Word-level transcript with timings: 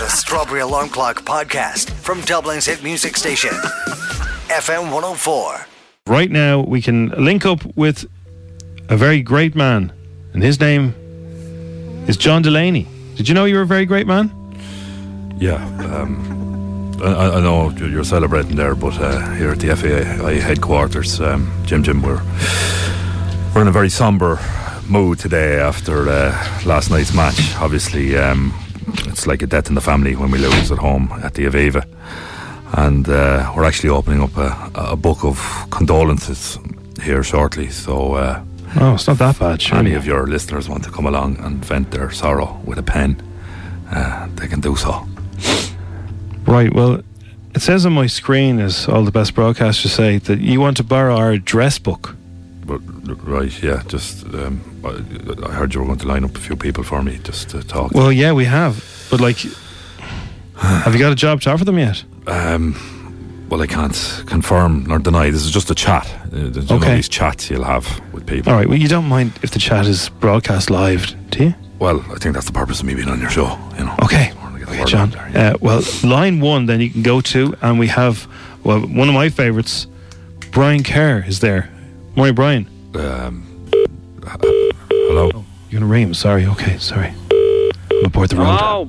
The 0.00 0.08
Strawberry 0.08 0.60
Alarm 0.60 0.88
Clock 0.88 1.26
Podcast 1.26 1.90
from 1.90 2.22
Dublin's 2.22 2.64
hit 2.64 2.82
music 2.82 3.18
station, 3.18 3.50
FM 4.48 4.84
104. 4.84 5.66
Right 6.06 6.30
now, 6.30 6.60
we 6.62 6.80
can 6.80 7.10
link 7.22 7.44
up 7.44 7.62
with 7.76 8.06
a 8.88 8.96
very 8.96 9.20
great 9.20 9.54
man, 9.54 9.92
and 10.32 10.42
his 10.42 10.58
name 10.58 10.94
is 12.08 12.16
John 12.16 12.40
Delaney. 12.40 12.88
Did 13.16 13.28
you 13.28 13.34
know 13.34 13.44
you 13.44 13.56
were 13.56 13.60
a 13.60 13.66
very 13.66 13.84
great 13.84 14.06
man? 14.06 14.32
Yeah, 15.38 15.62
um, 15.94 16.96
I, 17.02 17.36
I, 17.36 17.40
know 17.40 17.68
you're 17.68 18.02
celebrating 18.02 18.56
there, 18.56 18.74
but 18.74 18.98
uh, 18.98 19.32
here 19.32 19.50
at 19.50 19.58
the 19.58 19.76
FAI 19.76 20.40
headquarters, 20.40 21.20
um, 21.20 21.52
Jim 21.66 21.82
Jim, 21.82 22.00
we're, 22.00 22.22
we're 23.54 23.60
in 23.60 23.68
a 23.68 23.72
very 23.72 23.90
somber 23.90 24.40
mood 24.88 25.18
today 25.18 25.60
after 25.60 26.08
uh, 26.08 26.32
last 26.64 26.88
night's 26.90 27.12
match. 27.12 27.54
Obviously, 27.56 28.16
um, 28.16 28.54
it's 29.06 29.26
like 29.26 29.42
a 29.42 29.46
death 29.46 29.68
in 29.68 29.74
the 29.74 29.80
family 29.80 30.16
when 30.16 30.30
we 30.30 30.38
lose 30.38 30.70
at 30.72 30.78
home 30.78 31.12
at 31.22 31.34
the 31.34 31.44
Aviva. 31.46 31.84
And 32.72 33.08
uh, 33.08 33.52
we're 33.56 33.64
actually 33.64 33.90
opening 33.90 34.22
up 34.22 34.36
a, 34.36 34.70
a, 34.74 34.96
book 34.96 35.24
of 35.24 35.38
condolences 35.70 36.58
here 37.02 37.24
shortly. 37.24 37.68
So, 37.70 38.14
uh, 38.14 38.44
oh, 38.80 38.94
it's 38.94 39.08
not 39.08 39.18
that 39.18 39.38
bad. 39.38 39.60
Surely. 39.60 39.86
Any 39.86 39.94
of 39.96 40.06
your 40.06 40.26
listeners 40.26 40.68
want 40.68 40.84
to 40.84 40.90
come 40.90 41.06
along 41.06 41.38
and 41.38 41.64
vent 41.64 41.90
their 41.90 42.10
sorrow 42.12 42.60
with 42.64 42.78
a 42.78 42.82
pen, 42.82 43.20
uh, 43.90 44.28
they 44.36 44.46
can 44.46 44.60
do 44.60 44.76
so. 44.76 45.04
Right. 46.46 46.72
Well, 46.72 47.02
it 47.54 47.60
says 47.62 47.84
on 47.84 47.92
my 47.92 48.06
screen, 48.06 48.60
as 48.60 48.88
all 48.88 49.04
the 49.04 49.10
best 49.10 49.34
broadcasters 49.34 49.88
say, 49.88 50.18
that 50.18 50.38
you 50.38 50.60
want 50.60 50.76
to 50.76 50.84
borrow 50.84 51.16
our 51.16 51.32
address 51.32 51.78
book. 51.78 52.14
But, 52.70 53.26
right, 53.26 53.62
yeah. 53.62 53.82
Just 53.88 54.24
um, 54.26 54.60
I 54.84 55.52
heard 55.52 55.74
you 55.74 55.80
were 55.80 55.86
going 55.86 55.98
to 55.98 56.06
line 56.06 56.22
up 56.22 56.36
a 56.36 56.38
few 56.38 56.54
people 56.54 56.84
for 56.84 57.02
me 57.02 57.18
just 57.24 57.50
to 57.50 57.64
talk. 57.64 57.90
Well, 57.92 58.12
yeah, 58.12 58.32
we 58.32 58.44
have. 58.44 58.84
But 59.10 59.20
like, 59.20 59.38
have 60.54 60.92
you 60.92 61.00
got 61.00 61.10
a 61.10 61.16
job 61.16 61.40
to 61.40 61.50
offer 61.50 61.64
them 61.64 61.78
yet? 61.78 62.04
Um, 62.28 62.76
well, 63.50 63.60
I 63.60 63.66
can't 63.66 64.22
confirm 64.26 64.84
nor 64.84 65.00
deny. 65.00 65.30
This 65.30 65.44
is 65.44 65.50
just 65.50 65.68
a 65.70 65.74
chat. 65.74 66.08
Uh, 66.32 66.74
okay. 66.76 66.94
These 66.94 67.08
chats 67.08 67.50
you'll 67.50 67.64
have 67.64 68.00
with 68.12 68.24
people. 68.24 68.52
All 68.52 68.58
right. 68.58 68.68
Well, 68.68 68.78
you 68.78 68.86
don't 68.86 69.08
mind 69.08 69.32
if 69.42 69.50
the 69.50 69.58
chat 69.58 69.86
is 69.86 70.08
broadcast 70.20 70.70
live, 70.70 71.12
do 71.30 71.46
you? 71.46 71.54
Well, 71.80 72.04
I 72.12 72.18
think 72.18 72.34
that's 72.34 72.46
the 72.46 72.52
purpose 72.52 72.78
of 72.78 72.86
me 72.86 72.94
being 72.94 73.08
on 73.08 73.20
your 73.20 73.30
show. 73.30 73.58
You 73.76 73.86
know. 73.86 73.96
Okay. 74.04 74.32
Okay, 74.62 74.84
John. 74.84 75.10
There, 75.10 75.28
yeah. 75.34 75.48
uh, 75.48 75.56
well, 75.60 75.82
line 76.04 76.38
one, 76.38 76.66
then 76.66 76.80
you 76.80 76.90
can 76.90 77.02
go 77.02 77.20
to, 77.20 77.56
and 77.60 77.80
we 77.80 77.88
have 77.88 78.28
well 78.62 78.80
one 78.80 79.08
of 79.08 79.14
my 79.14 79.28
favourites. 79.28 79.88
Brian 80.52 80.84
Kerr 80.84 81.24
is 81.26 81.40
there. 81.40 81.68
Morning, 82.16 82.34
Brian. 82.34 82.66
Um, 82.94 83.46
hello. 84.24 85.30
Oh, 85.34 85.44
you're 85.70 85.80
gonna 85.80 85.90
ring 85.90 86.04
him. 86.08 86.14
Sorry. 86.14 86.44
Okay. 86.46 86.76
Sorry. 86.78 87.14
I'm 87.30 88.04
aboard 88.06 88.30
the 88.30 88.36
road. 88.36 88.44
Hello, 88.46 88.88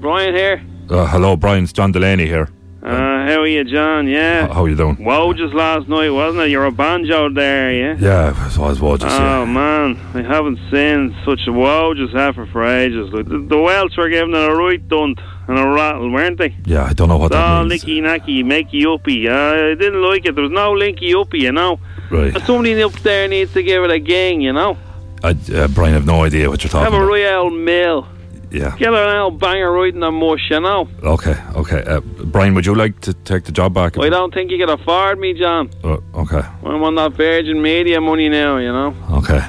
Brian 0.00 0.34
here. 0.34 0.62
Uh, 0.90 1.06
hello, 1.06 1.36
Brian. 1.36 1.64
It's 1.64 1.72
John 1.72 1.92
Delaney 1.92 2.26
here. 2.26 2.48
Uh, 2.82 3.26
how 3.26 3.40
are 3.40 3.46
you, 3.46 3.64
John? 3.64 4.06
Yeah. 4.06 4.46
How 4.52 4.64
are 4.64 4.68
you 4.68 4.76
doing? 4.76 5.02
Wow, 5.04 5.32
just 5.32 5.52
last 5.52 5.88
night, 5.88 6.08
wasn't 6.10 6.44
it? 6.44 6.50
You're 6.50 6.64
a 6.64 6.70
banjo 6.72 7.28
there, 7.28 7.72
yeah? 7.72 7.96
Yeah, 7.98 8.30
it 8.46 8.56
was 8.58 8.80
wow, 8.80 8.96
just, 8.96 9.14
Oh, 9.20 9.42
yeah. 9.42 9.44
man. 9.44 9.96
I 10.14 10.22
haven't 10.22 10.58
seen 10.70 11.14
such 11.26 11.40
a 11.48 11.52
wow 11.52 11.92
just 11.94 12.14
happened 12.14 12.50
for 12.50 12.64
ages. 12.64 13.12
Like, 13.12 13.26
the, 13.28 13.38
the 13.40 13.58
Welsh 13.58 13.96
were 13.98 14.08
giving 14.08 14.34
it 14.34 14.38
a 14.50 14.54
right 14.54 14.86
dunt 14.88 15.18
and 15.48 15.58
a 15.58 15.66
rattle, 15.68 16.10
weren't 16.10 16.38
they? 16.38 16.56
Yeah, 16.64 16.84
I 16.84 16.92
don't 16.94 17.08
know 17.08 17.18
what 17.18 17.26
it's 17.26 17.34
that 17.34 17.44
all 17.44 17.64
means. 17.64 17.82
nicky 17.84 18.00
nacky, 18.00 18.42
makey 18.44 18.86
uppy. 18.86 19.28
Uh, 19.28 19.72
I 19.72 19.74
didn't 19.74 20.00
like 20.02 20.24
it. 20.24 20.34
There 20.36 20.44
was 20.44 20.52
no 20.52 20.72
linky 20.72 21.14
uppy, 21.20 21.40
you 21.40 21.52
know? 21.52 21.80
Right. 22.10 22.36
Somebody 22.46 22.82
up 22.82 22.92
there 23.00 23.28
needs 23.28 23.52
to 23.52 23.62
give 23.62 23.84
it 23.84 23.90
a 23.90 23.98
gang, 23.98 24.40
you 24.40 24.52
know? 24.52 24.76
I, 25.22 25.30
uh, 25.30 25.68
Brian, 25.68 25.94
I 25.94 25.98
have 25.98 26.06
no 26.06 26.24
idea 26.24 26.48
what 26.48 26.62
you're 26.62 26.70
talking 26.70 26.86
about. 26.86 26.92
Have 26.92 26.94
a 26.94 27.04
about. 27.04 27.08
Royale 27.08 27.50
Mill. 27.50 28.08
Yeah. 28.50 28.74
Get 28.78 28.94
an 28.94 29.16
old 29.16 29.38
banger 29.38 29.70
right 29.70 29.92
in 29.92 30.00
the 30.00 30.10
mush, 30.10 30.50
you 30.50 30.60
know? 30.60 30.88
Okay, 31.02 31.36
okay. 31.54 31.82
Uh, 31.82 32.00
Brian, 32.00 32.54
would 32.54 32.64
you 32.64 32.74
like 32.74 32.98
to 33.00 33.12
take 33.12 33.44
the 33.44 33.52
job 33.52 33.74
back? 33.74 33.98
I 33.98 34.08
don't 34.08 34.32
think 34.32 34.50
you 34.50 34.58
can 34.58 34.70
afford 34.70 35.18
me, 35.18 35.34
John. 35.34 35.70
Uh, 35.84 35.98
okay. 36.14 36.42
I'm 36.64 36.82
on 36.82 36.94
that 36.94 37.12
Virgin 37.12 37.60
Media 37.60 38.00
money 38.00 38.28
now, 38.30 38.56
you 38.56 38.72
know? 38.72 38.94
Okay. 39.10 39.46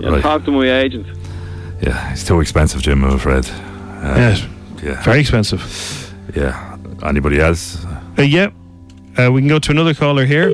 You 0.00 0.10
right. 0.10 0.22
talk 0.22 0.44
to 0.46 0.50
my 0.50 0.70
agent. 0.80 1.06
Yeah, 1.82 2.12
it's 2.12 2.24
too 2.24 2.40
expensive, 2.40 2.80
Jim, 2.80 3.04
I'm 3.04 3.14
afraid. 3.14 3.46
Uh, 3.46 4.14
yes. 4.16 4.46
Yeah. 4.82 5.02
Very 5.02 5.20
expensive. 5.20 6.14
Yeah. 6.34 6.78
Anybody 7.02 7.40
else? 7.40 7.84
Uh, 7.84 8.22
yeah. 8.22 8.50
Uh, 9.18 9.30
we 9.30 9.40
can 9.42 9.48
go 9.48 9.58
to 9.58 9.70
another 9.72 9.92
caller 9.92 10.24
here 10.24 10.50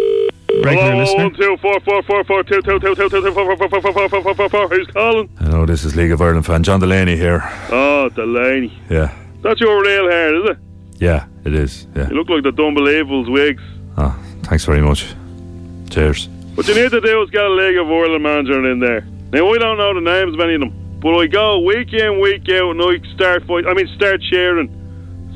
regular 0.62 0.96
listener. 0.96 1.30
Who's 4.68 4.86
calling? 4.88 5.28
Hello, 5.38 5.66
this 5.66 5.84
is 5.84 5.96
League 5.96 6.12
of 6.12 6.20
Ireland 6.20 6.46
fan 6.46 6.62
John 6.62 6.80
Delaney 6.80 7.16
here. 7.16 7.42
Oh, 7.70 8.08
Delaney. 8.10 8.72
Yeah. 8.88 9.14
That's 9.42 9.60
your 9.60 9.82
real 9.82 10.10
hair, 10.10 10.34
is 10.34 10.50
it? 10.50 10.58
Yeah, 10.96 11.26
it 11.44 11.54
is. 11.54 11.86
Yeah. 11.94 12.08
You 12.08 12.14
look 12.14 12.28
like 12.28 12.42
the 12.42 12.50
Dumbelievables 12.50 13.30
wigs. 13.30 13.62
Oh, 13.96 14.16
thanks 14.44 14.64
very 14.64 14.80
much. 14.80 15.14
Cheers. 15.90 16.28
What 16.54 16.66
you 16.68 16.74
need 16.74 16.90
to 16.90 17.00
do 17.00 17.22
is 17.22 17.30
get 17.30 17.44
a 17.44 17.50
League 17.50 17.76
of 17.76 17.90
Ireland 17.90 18.22
manager 18.22 18.70
in 18.70 18.78
there. 18.80 19.06
Now, 19.32 19.50
we 19.50 19.58
don't 19.58 19.76
know 19.76 19.92
the 19.94 20.00
names 20.00 20.34
of 20.34 20.40
any 20.40 20.54
of 20.54 20.60
them, 20.60 21.00
but 21.00 21.16
we 21.16 21.26
go 21.28 21.58
week 21.60 21.92
in, 21.92 22.20
week 22.20 22.48
out, 22.50 22.70
and 22.70 22.78
we 22.78 23.02
start 23.14 23.44
fight. 23.46 23.66
I 23.66 23.74
mean, 23.74 23.88
start 23.96 24.22
sharing. 24.22 24.70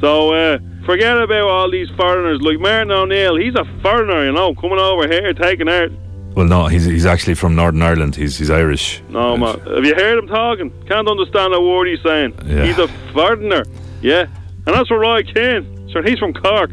So, 0.01 0.33
uh, 0.33 0.59
forget 0.89 1.17
about 1.21 1.47
all 1.55 1.71
these 1.71 1.91
foreigners 2.01 2.41
like 2.41 2.59
Martin 2.61 2.91
O'Neill. 2.91 3.37
He's 3.37 3.55
a 3.55 3.65
foreigner, 3.83 4.25
you 4.27 4.33
know, 4.33 4.55
coming 4.55 4.79
over 4.79 5.05
here 5.07 5.33
taking 5.35 5.69
art. 5.69 5.93
Well, 6.35 6.47
no, 6.47 6.67
he's 6.67 6.85
he's 6.85 7.07
actually 7.15 7.35
from 7.43 7.55
Northern 7.61 7.83
Ireland. 7.83 8.17
He's 8.17 8.39
he's 8.39 8.51
Irish. 8.51 9.03
No, 9.09 9.37
man. 9.37 9.59
Have 9.77 9.85
you 9.85 9.95
heard 9.95 10.17
him 10.19 10.29
talking? 10.29 10.69
Can't 10.87 11.09
understand 11.09 11.53
a 11.55 11.61
word 11.61 11.89
he's 11.89 12.03
saying. 12.03 12.33
Yeah. 12.47 12.65
He's 12.67 12.79
a 12.79 12.89
foreigner. 13.13 13.63
Yeah. 14.03 14.27
And 14.67 14.75
that's 14.75 14.89
for 14.89 14.99
Roy 14.99 15.23
Keane. 15.25 15.65
Sure, 15.91 16.03
he's 16.03 16.19
from 16.19 16.33
Cork. 16.35 16.71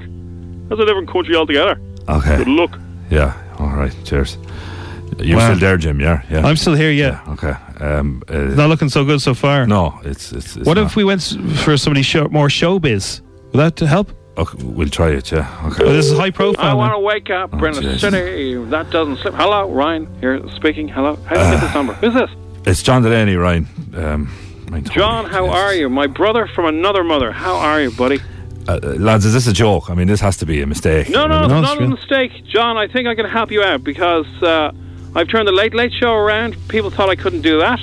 That's 0.69 0.81
a 0.81 0.85
different 0.85 1.09
country 1.11 1.35
altogether. 1.35 1.75
Okay. 2.07 2.37
Good 2.37 2.47
luck. 2.47 2.73
Yeah. 3.09 3.33
All 3.59 3.73
right. 3.81 3.93
Cheers. 4.05 4.37
You're 5.19 5.37
Wow. 5.37 5.47
still 5.49 5.59
there, 5.59 5.77
Jim? 5.77 5.99
Yeah. 6.01 6.21
Yeah. 6.29 6.45
I'm 6.47 6.57
still 6.57 6.75
here, 6.75 6.91
yeah. 6.91 7.21
Okay. 7.29 7.53
Um, 7.79 8.21
uh, 8.27 8.55
Not 8.61 8.69
looking 8.69 8.89
so 8.89 9.05
good 9.05 9.21
so 9.21 9.33
far. 9.33 9.65
no, 9.65 9.99
it's 10.03 10.31
it's. 10.31 10.57
it's 10.57 10.65
what 10.67 10.77
not. 10.77 10.85
if 10.87 10.95
we 10.95 11.03
went 11.03 11.21
for 11.63 11.77
somebody 11.77 12.03
show, 12.03 12.27
more 12.29 12.49
showbiz? 12.49 13.21
Would 13.55 13.77
that 13.79 13.87
help? 13.87 14.11
Okay, 14.37 14.61
we'll 14.63 14.89
try 14.89 15.11
it. 15.11 15.31
Yeah. 15.31 15.47
Okay. 15.67 15.85
Oh, 15.85 15.93
this 15.93 16.07
is 16.11 16.17
high 16.17 16.29
profile. 16.31 16.65
I 16.71 16.73
want 16.73 16.91
to 16.93 16.99
wake 16.99 17.29
up, 17.29 17.51
Oh, 17.53 17.57
Brendan 17.57 17.83
jeez. 17.85 18.01
City. 18.01 18.55
That 18.65 18.89
doesn't 18.89 19.17
slip. 19.19 19.33
Hello, 19.33 19.71
Ryan. 19.71 20.13
Here 20.19 20.41
speaking. 20.57 20.89
Hello. 20.89 21.15
How 21.25 21.35
do 21.35 21.41
you 21.41 21.51
get 21.51 21.61
this 21.61 21.73
number? 21.73 21.93
Who's 21.93 22.13
this? 22.13 22.29
It's 22.65 22.83
John 22.83 23.01
Delaney, 23.01 23.35
Ryan. 23.37 23.65
Um, 23.95 24.81
John, 24.91 25.23
how 25.27 25.45
Yes. 25.45 25.55
are 25.55 25.73
you? 25.73 25.87
My 25.87 26.05
brother 26.07 26.47
from 26.47 26.65
another 26.65 27.01
mother. 27.05 27.31
How 27.31 27.55
are 27.55 27.81
you, 27.81 27.91
buddy? 27.91 28.19
Uh, 28.67 28.73
uh, 28.83 28.87
lads? 28.97 29.23
Is 29.25 29.33
this 29.33 29.47
a 29.47 29.53
joke? 29.53 29.89
I 29.89 29.93
mean, 29.95 30.07
this 30.07 30.19
has 30.19 30.35
to 30.37 30.45
be 30.45 30.61
a 30.61 30.67
mistake. 30.67 31.09
No, 31.09 31.27
no, 31.27 31.35
I 31.35 31.43
it's 31.45 31.47
mean, 31.53 31.61
No, 31.61 31.71
it's 31.71 31.79
not 31.79 31.81
a 31.81 31.87
mistake. 31.87 32.45
John, 32.45 32.75
I 32.75 32.87
think 32.89 33.07
I 33.07 33.15
can 33.15 33.25
help 33.25 33.51
you 33.51 33.63
out 33.63 33.85
because 33.85 34.25
uh, 34.43 34.73
I've 35.15 35.29
turned 35.29 35.47
the 35.47 35.53
Late 35.53 35.73
Late 35.73 35.93
Show 35.93 36.13
around. 36.13 36.57
People 36.67 36.89
thought 36.89 37.09
I 37.09 37.15
couldn't 37.15 37.41
do 37.41 37.59
that. 37.59 37.79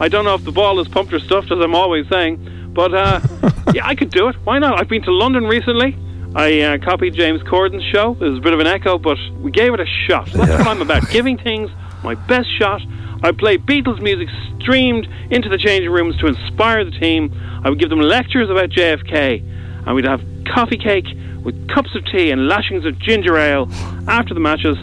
I 0.00 0.08
don't 0.08 0.24
know 0.24 0.34
if 0.34 0.44
the 0.44 0.52
ball 0.52 0.80
is 0.80 0.88
pumped 0.88 1.12
or 1.12 1.18
stuffed, 1.20 1.52
as 1.52 1.58
I'm 1.60 1.74
always 1.74 2.08
saying. 2.08 2.70
But 2.72 2.94
uh, 2.94 3.20
yeah, 3.74 3.86
I 3.86 3.94
could 3.94 4.10
do 4.10 4.28
it. 4.28 4.36
Why 4.44 4.58
not? 4.58 4.78
I've 4.80 4.88
been 4.88 5.02
to 5.02 5.12
London 5.12 5.44
recently. 5.46 5.96
I 6.34 6.60
uh, 6.60 6.78
copied 6.78 7.14
James 7.14 7.42
Corden's 7.42 7.82
show. 7.84 8.12
It 8.12 8.20
was 8.20 8.38
a 8.38 8.40
bit 8.40 8.52
of 8.52 8.60
an 8.60 8.66
echo, 8.66 8.98
but 8.98 9.18
we 9.40 9.50
gave 9.50 9.74
it 9.74 9.80
a 9.80 9.86
shot. 10.06 10.26
That's 10.32 10.48
Yeah. 10.48 10.58
what 10.58 10.66
I'm 10.68 10.80
about. 10.82 11.08
Giving 11.10 11.36
things 11.38 11.70
my 12.04 12.14
best 12.14 12.48
shot. 12.58 12.80
I 13.22 13.32
play 13.32 13.58
Beatles 13.58 14.00
music 14.00 14.28
streamed 14.60 15.06
into 15.30 15.48
the 15.48 15.58
changing 15.58 15.90
rooms 15.90 16.16
to 16.18 16.26
inspire 16.26 16.84
the 16.84 16.92
team. 16.92 17.32
I 17.64 17.68
would 17.68 17.78
give 17.78 17.90
them 17.90 18.00
lectures 18.00 18.48
about 18.48 18.70
JFK, 18.70 19.42
and 19.86 19.94
we'd 19.94 20.06
have 20.06 20.22
coffee 20.46 20.78
cake 20.78 21.06
with 21.42 21.68
cups 21.68 21.94
of 21.94 22.04
tea 22.06 22.30
and 22.30 22.48
lashings 22.48 22.84
of 22.86 22.98
ginger 22.98 23.36
ale 23.36 23.68
after 24.08 24.32
the 24.32 24.40
matches. 24.40 24.76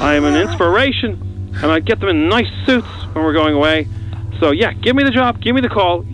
I 0.00 0.14
am 0.16 0.24
an 0.24 0.34
inspiration, 0.36 1.52
and 1.62 1.70
I'd 1.72 1.84
get 1.86 2.00
them 2.00 2.08
in 2.08 2.28
nice 2.28 2.48
suits 2.66 2.88
when 3.12 3.24
we're 3.24 3.32
going 3.32 3.54
away. 3.54 3.86
So 4.40 4.50
yeah, 4.50 4.72
give 4.72 4.94
me 4.96 5.04
the 5.04 5.10
job, 5.10 5.40
give 5.40 5.54
me 5.54 5.60
the 5.60 5.68
call. 5.68 6.04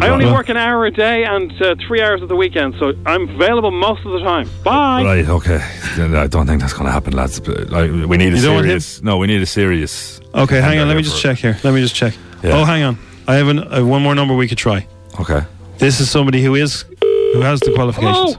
I 0.00 0.08
only 0.08 0.26
work 0.26 0.48
an 0.48 0.56
hour 0.56 0.86
a 0.86 0.90
day 0.90 1.24
and 1.24 1.52
uh, 1.62 1.74
three 1.86 2.00
hours 2.02 2.20
at 2.22 2.28
the 2.28 2.36
weekend, 2.36 2.74
so 2.78 2.92
I'm 3.06 3.28
available 3.28 3.70
most 3.70 4.04
of 4.04 4.12
the 4.12 4.18
time. 4.20 4.48
Bye. 4.64 5.02
Right, 5.04 5.28
okay. 5.28 5.60
I 5.96 6.26
don't 6.26 6.46
think 6.46 6.60
that's 6.60 6.72
going 6.72 6.86
to 6.86 6.92
happen, 6.92 7.12
lads. 7.14 7.38
But, 7.40 7.70
Like, 7.70 7.90
we 7.90 8.16
need 8.16 8.32
a 8.32 8.36
You 8.36 8.42
don't 8.42 8.54
want 8.54 8.64
serious. 8.66 9.02
No, 9.02 9.18
we 9.18 9.26
need 9.26 9.40
a 9.42 9.46
serious. 9.46 10.20
Okay, 10.34 10.60
hang 10.60 10.78
on. 10.80 10.88
Let 10.88 10.96
me 10.96 11.02
just 11.02 11.20
check 11.20 11.38
here. 11.38 11.58
Let 11.62 11.74
me 11.74 11.80
just 11.80 11.94
check. 11.94 12.14
Yeah. 12.42 12.60
Oh, 12.60 12.64
hang 12.64 12.82
on. 12.82 12.98
I 13.28 13.34
have, 13.36 13.48
an, 13.48 13.60
I 13.60 13.76
have 13.76 13.86
one 13.86 14.02
more 14.02 14.14
number 14.14 14.34
we 14.34 14.48
could 14.48 14.58
try. 14.58 14.86
Okay. 15.20 15.40
This 15.78 16.00
is 16.00 16.10
somebody 16.10 16.42
who 16.42 16.54
is 16.54 16.84
who 17.00 17.40
has 17.40 17.60
the 17.60 17.72
qualifications. 17.74 18.36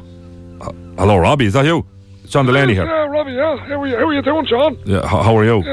Hello, 0.97 1.17
Robbie. 1.17 1.45
Is 1.45 1.53
that 1.53 1.65
you? 1.65 1.85
John 2.27 2.45
Delaney 2.45 2.73
here. 2.73 2.85
Yeah, 2.85 3.05
Robbie, 3.05 3.33
yeah. 3.33 3.57
How 3.57 3.81
are 3.81 3.87
you, 3.87 3.97
how 3.97 4.07
are 4.07 4.13
you 4.13 4.21
doing, 4.21 4.45
John? 4.45 4.77
Yeah. 4.85 5.05
How, 5.07 5.21
how 5.21 5.37
are 5.37 5.45
you? 5.45 5.63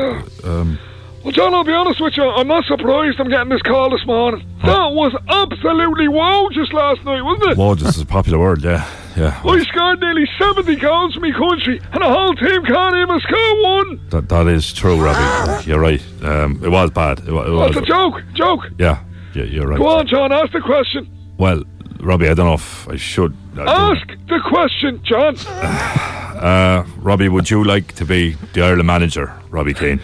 Um, 0.45 0.79
Well, 1.25 1.31
John, 1.31 1.55
I'll 1.55 1.63
be 1.63 1.73
honest 1.73 2.01
with 2.01 2.17
you. 2.17 2.25
I'm 2.25 2.49
not 2.49 2.65
surprised 2.65 3.21
I'm 3.21 3.29
getting 3.29 3.49
this 3.49 3.63
call 3.63 3.91
this 3.91 4.05
morning. 4.07 4.45
That 4.65 4.93
was 4.93 5.15
absolutely 5.29 6.09
wow 6.09 6.49
just 6.53 6.73
last 6.73 7.05
night, 7.05 7.23
wasn't 7.23 7.53
it? 7.53 7.57
Whoa, 7.57 7.75
is 7.75 8.01
a 8.01 8.07
popular 8.07 8.41
word. 8.41 8.65
Yeah, 8.65 8.85
yeah. 9.17 9.41
I 9.45 9.63
scored 9.63 10.01
nearly 10.01 10.29
70 10.37 10.75
goals 10.77 11.15
for 11.15 11.21
me 11.21 11.33
country, 11.33 11.81
and 11.93 12.03
the 12.03 12.09
whole 12.09 12.35
team 12.35 12.65
can't 12.65 12.97
even 12.97 13.21
score 13.21 13.63
one. 13.63 14.01
That, 14.11 14.29
that 14.31 14.49
is 14.49 14.73
true, 14.73 15.01
Robbie. 15.01 15.65
You're 15.65 15.79
right. 15.79 16.03
Um, 16.23 16.61
it 16.65 16.69
was 16.69 16.91
bad. 16.91 17.21
It, 17.21 17.29
it 17.29 17.33
was. 17.33 17.73
That's 17.73 17.87
a 17.87 17.89
joke, 17.89 18.21
joke. 18.35 18.61
Yeah, 18.81 19.05
yeah, 19.33 19.45
you're 19.45 19.69
right. 19.69 19.79
Go 19.79 19.87
on, 19.87 20.09
John, 20.09 20.33
ask 20.33 20.51
the 20.53 20.61
question. 20.61 21.09
Well, 21.39 21.63
Robbie, 22.01 22.29
I 22.29 22.35
don't 22.35 22.47
know 22.47 22.55
if 22.55 22.89
I 22.89 22.97
should. 22.97 23.37
I 23.57 23.93
Ask 23.93 24.09
the 24.29 24.41
question, 24.49 25.01
John. 25.05 25.37
Uh, 26.43 26.85
Robbie, 26.97 27.29
would 27.29 27.49
you 27.49 27.63
like 27.63 27.93
to 27.93 28.05
be 28.05 28.33
the 28.53 28.63
Ireland 28.65 28.89
manager, 28.89 29.33
Robbie 29.51 29.75
Keane? 29.75 30.01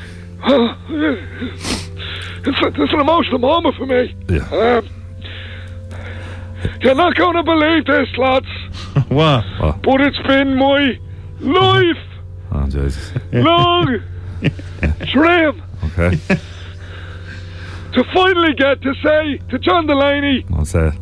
It's, 2.46 2.60
a, 2.62 2.66
it's 2.82 2.92
an 2.92 3.00
emotional 3.00 3.38
moment 3.38 3.76
for 3.76 3.86
me. 3.86 4.14
Yeah. 4.28 4.48
Um, 4.50 4.88
you're 6.80 6.94
not 6.94 7.14
going 7.14 7.34
to 7.36 7.42
believe 7.42 7.84
this, 7.86 8.08
lads, 8.16 8.46
Wow. 9.10 9.78
but 9.82 10.00
it's 10.00 10.18
been 10.26 10.56
my 10.56 10.98
life 11.40 11.96
Oh, 12.52 12.66
Jesus. 12.66 13.12
long 13.32 14.00
dream 15.12 15.62
Okay. 15.84 16.16
to 17.92 18.04
finally 18.14 18.54
get 18.54 18.80
to 18.82 18.94
say 19.02 19.38
to 19.50 19.58
John 19.58 19.86
Delaney, 19.86 20.44
say 20.64 20.88
it. 20.88 20.94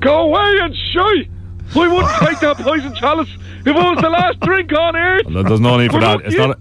go 0.00 0.20
away 0.26 0.58
and 0.60 0.74
shy. 0.92 1.28
I 1.74 1.88
wouldn't 1.88 2.14
take 2.20 2.38
that 2.40 2.56
poison 2.58 2.94
chalice 2.94 3.28
if 3.60 3.66
it 3.66 3.74
was 3.74 3.98
the 4.00 4.10
last 4.10 4.38
drink 4.40 4.70
on 4.78 4.94
earth. 4.94 5.26
There- 5.28 5.42
There's 5.42 5.60
no 5.60 5.76
need 5.78 5.90
for 5.90 6.00
that. 6.00 6.20
It's 6.24 6.36
not. 6.36 6.58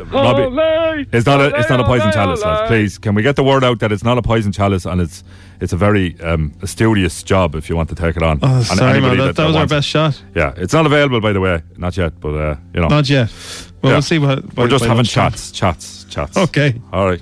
A, 0.00 0.04
Robbie, 0.04 0.42
Olé, 0.42 1.06
it's 1.12 1.26
not 1.26 1.40
a. 1.40 1.54
It's 1.56 1.68
not 1.70 1.80
a 1.80 1.84
poison 1.84 2.08
olé, 2.10 2.14
chalice, 2.14 2.42
lads. 2.42 2.68
Please, 2.68 2.98
can 2.98 3.14
we 3.14 3.22
get 3.22 3.36
the 3.36 3.42
word 3.44 3.64
out 3.64 3.78
that 3.80 3.92
it's 3.92 4.04
not 4.04 4.18
a 4.18 4.22
poison 4.22 4.52
chalice 4.52 4.84
and 4.84 5.00
it's 5.00 5.24
it's 5.60 5.72
a 5.72 5.76
very 5.76 6.20
um, 6.20 6.52
studious 6.64 7.22
job 7.22 7.54
if 7.54 7.68
you 7.70 7.76
want 7.76 7.88
to 7.88 7.94
take 7.94 8.16
it 8.16 8.22
on. 8.22 8.38
Oh, 8.42 8.56
And 8.56 8.64
sorry, 8.66 9.00
man. 9.00 9.10
anybody 9.10 9.16
That, 9.28 9.36
that 9.36 9.46
was 9.46 9.56
our 9.56 9.60
wants 9.62 9.72
it. 9.72 9.76
best 9.76 9.88
shot. 9.88 10.22
Yeah, 10.34 10.52
it's 10.56 10.72
not 10.74 10.84
available 10.86 11.20
by 11.20 11.32
the 11.32 11.40
way, 11.40 11.62
not 11.78 11.96
yet, 11.96 12.18
but 12.20 12.34
uh, 12.34 12.56
you 12.74 12.80
know, 12.80 12.88
Not 12.88 13.08
yet. 13.08 13.30
Well, 13.82 13.92
Yeah. 13.92 13.96
we'll 13.96 14.02
see 14.02 14.18
what. 14.18 14.54
we're 14.54 14.68
just 14.68 14.84
having 14.84 14.96
lunchtime. 14.98 15.32
chats, 15.32 15.52
chats, 15.52 16.04
chats. 16.10 16.36
Okay. 16.36 16.80
All 16.92 17.06
right. 17.06 17.20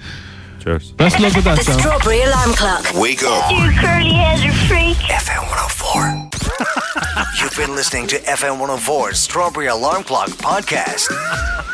Cheers. 0.60 0.92
Best 0.92 1.16
of 1.16 1.22
luck 1.22 1.34
with 1.36 1.44
that, 1.44 1.58
The 1.58 1.64
John. 1.64 1.78
Strawberry 1.78 2.22
Alarm 2.22 2.52
Clock. 2.54 2.94
Wake 2.94 3.22
up. 3.22 3.50
You 3.52 3.70
curly 3.78 4.12
headed 4.14 4.54
freak. 4.66 4.96
FM 4.96 5.42
104. 5.50 6.30
You've 7.44 7.56
been 7.56 7.76
listening 7.76 8.06
to 8.08 8.16
FM 8.20 8.58
104's 8.58 9.18
Strawberry 9.18 9.66
Alarm 9.66 10.04
Clock 10.04 10.30
podcast. 10.30 11.12